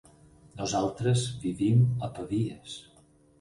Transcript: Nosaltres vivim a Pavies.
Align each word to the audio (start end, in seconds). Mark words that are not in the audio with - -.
Nosaltres 0.61 1.25
vivim 1.43 1.85
a 2.09 2.11
Pavies. 2.17 2.81